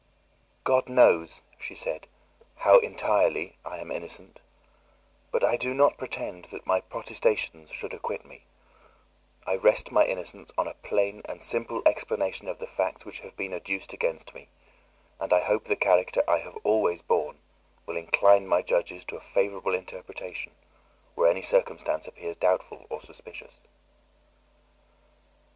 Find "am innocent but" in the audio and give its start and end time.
3.77-5.43